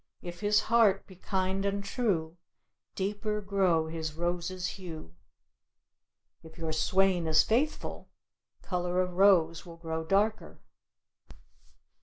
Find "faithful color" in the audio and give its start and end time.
7.43-8.99